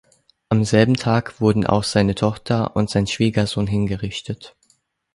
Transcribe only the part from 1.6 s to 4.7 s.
auch seine Tochter und sein Schwiegersohn hingerichtet.